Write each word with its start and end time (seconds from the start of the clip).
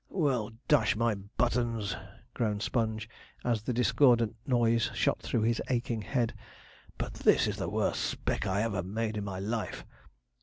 'Well, 0.09 0.49
dash 0.67 0.95
my 0.95 1.13
buttons!' 1.13 1.95
groaned 2.33 2.63
Sponge, 2.63 3.07
as 3.45 3.61
the 3.61 3.71
discordant 3.71 4.35
noise 4.47 4.89
shot 4.95 5.21
through 5.21 5.43
his 5.43 5.61
aching 5.69 6.01
head, 6.01 6.33
'but 6.97 7.13
this 7.13 7.45
is 7.45 7.57
the 7.57 7.69
worst 7.69 8.01
spec 8.03 8.47
I 8.47 8.63
ever 8.63 8.81
made 8.81 9.15
in 9.15 9.23
my 9.23 9.37
life. 9.37 9.85